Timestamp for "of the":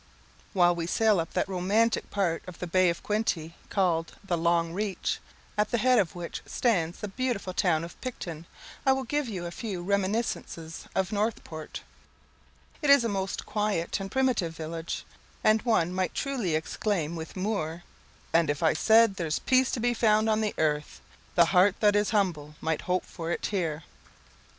2.47-2.65